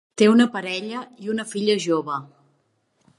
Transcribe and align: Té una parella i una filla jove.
Té 0.19 0.27
una 0.29 0.47
parella 0.55 1.03
i 1.25 1.31
una 1.35 1.45
filla 1.51 1.75
jove. 1.85 2.17